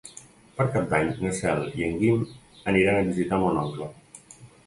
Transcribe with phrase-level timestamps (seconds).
[0.59, 2.25] Per Cap d'Any na Cel i en Guim
[2.73, 3.93] aniran a visitar mon oncle.